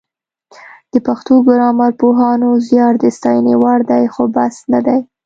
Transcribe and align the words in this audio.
د 0.91 0.95
پښتو 1.07 1.33
ګرامرپوهانو 1.47 2.49
زیار 2.67 2.93
د 3.03 3.05
ستاینې 3.17 3.55
وړ 3.61 3.79
دی 3.91 4.03
خو 4.13 4.23
بس 4.35 4.55
نه 4.71 4.79
دی 4.87 4.99